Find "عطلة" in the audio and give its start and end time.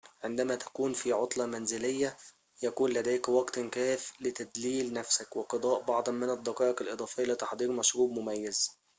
1.11-1.45